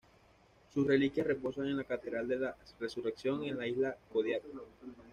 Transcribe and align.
Sus 0.73 0.87
reliquias 0.87 1.27
reposan 1.27 1.67
en 1.67 1.77
la 1.77 1.83
Catedral 1.83 2.27
de 2.27 2.37
la 2.39 2.55
Resurrección 2.79 3.43
en 3.43 3.59
la 3.59 3.67
isla 3.67 3.89
de 3.91 3.97
Kodiak. 4.11 4.41